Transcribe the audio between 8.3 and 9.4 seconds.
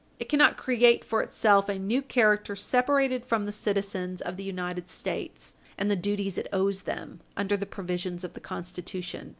the Constitution.